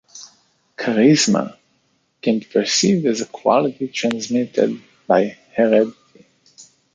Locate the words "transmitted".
3.89-4.81